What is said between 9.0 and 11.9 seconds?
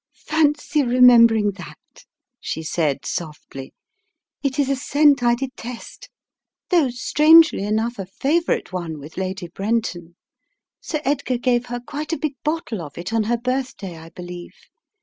Lady Brenton. Sir Edgar gave her